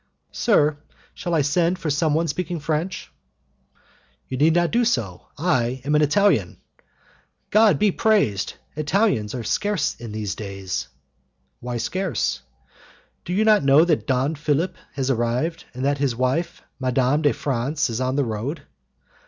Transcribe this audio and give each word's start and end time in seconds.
"Sir, 0.31 0.79
shall 1.13 1.35
I 1.35 1.43
send 1.43 1.77
for 1.77 1.91
someone 1.91 2.27
speaking 2.27 2.59
French?" 2.59 3.11
"You 4.27 4.35
need 4.35 4.55
not 4.55 4.71
do 4.71 4.83
so, 4.83 5.27
I 5.37 5.79
am 5.85 5.93
an 5.93 6.01
Italian." 6.01 6.57
"God 7.51 7.77
be 7.77 7.91
praised! 7.91 8.55
Italians 8.75 9.35
are 9.35 9.43
scarce 9.43 9.93
in 9.95 10.11
these 10.11 10.33
days." 10.33 10.87
"Why 11.59 11.77
scarce?" 11.77 12.41
"Do 13.25 13.31
you 13.31 13.45
not 13.45 13.63
know 13.63 13.85
that 13.85 14.07
Don 14.07 14.33
Philip 14.33 14.75
has 14.93 15.11
arrived, 15.11 15.65
and 15.75 15.85
that 15.85 15.99
his 15.99 16.15
wife, 16.15 16.63
Madame 16.79 17.21
de 17.21 17.31
France, 17.31 17.87
is 17.91 18.01
on 18.01 18.15
the 18.15 18.25
road?" 18.25 18.63